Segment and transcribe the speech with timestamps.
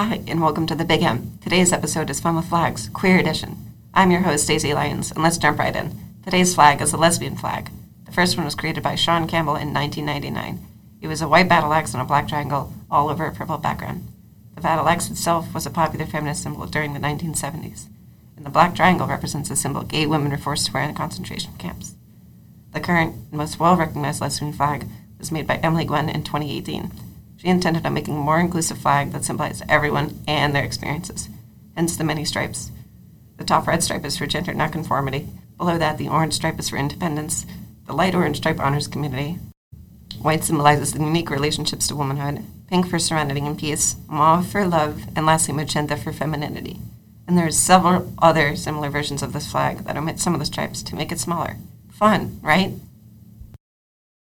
[0.00, 1.40] Hi, and welcome to the Big M.
[1.42, 3.56] Today's episode is Fun with Flags, Queer Edition.
[3.92, 5.90] I'm your host, Daisy Lyons, and let's jump right in.
[6.22, 7.68] Today's flag is a lesbian flag.
[8.04, 10.64] The first one was created by Sean Campbell in 1999.
[11.02, 14.06] It was a white battle axe on a black triangle all over a purple background.
[14.54, 17.86] The battle axe itself was a popular feminist symbol during the 1970s,
[18.36, 21.54] and the black triangle represents the symbol gay women were forced to wear in concentration
[21.58, 21.96] camps.
[22.72, 24.86] The current most well recognized lesbian flag
[25.18, 26.92] was made by Emily Gwen in 2018.
[27.38, 31.28] She intended on making a more inclusive flag that symbolized everyone and their experiences,
[31.76, 32.72] hence the many stripes.
[33.36, 35.28] The top red stripe is for gender nonconformity.
[35.56, 37.46] Below that, the orange stripe is for independence.
[37.86, 39.38] The light orange stripe honors community.
[40.20, 42.44] White symbolizes the unique relationships to womanhood.
[42.66, 43.94] Pink for serenity and peace.
[44.08, 45.04] Mauve for love.
[45.14, 46.80] And lastly, magenta for femininity.
[47.28, 50.46] And there are several other similar versions of this flag that omit some of the
[50.46, 51.56] stripes to make it smaller.
[51.92, 52.72] Fun, right?